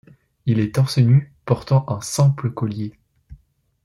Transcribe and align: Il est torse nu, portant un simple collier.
Il 0.47 0.59
est 0.59 0.73
torse 0.73 0.97
nu, 0.97 1.31
portant 1.45 1.85
un 1.87 2.01
simple 2.01 2.49
collier. 2.49 2.97